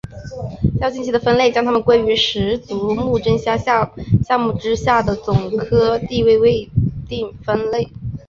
[0.79, 3.93] 较近期的分类将它们归为十足目真虾下
[4.39, 6.67] 目之下的总科地位未
[7.07, 7.87] 定分类。